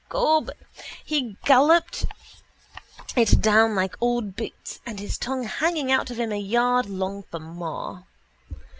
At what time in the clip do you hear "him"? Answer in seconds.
6.19-6.31